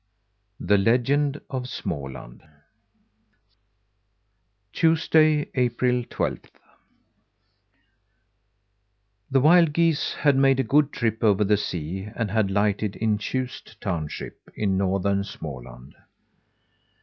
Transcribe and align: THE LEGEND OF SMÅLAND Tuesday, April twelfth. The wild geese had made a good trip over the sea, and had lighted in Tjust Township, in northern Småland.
THE 0.59 0.79
LEGEND 0.79 1.39
OF 1.51 1.65
SMÅLAND 1.65 2.41
Tuesday, 4.73 5.51
April 5.53 6.03
twelfth. 6.09 6.59
The 9.29 9.39
wild 9.41 9.73
geese 9.73 10.15
had 10.15 10.35
made 10.37 10.59
a 10.59 10.63
good 10.63 10.91
trip 10.91 11.23
over 11.23 11.43
the 11.43 11.55
sea, 11.55 12.07
and 12.15 12.31
had 12.31 12.49
lighted 12.49 12.95
in 12.95 13.19
Tjust 13.19 13.79
Township, 13.79 14.39
in 14.55 14.75
northern 14.75 15.21
Småland. 15.21 15.91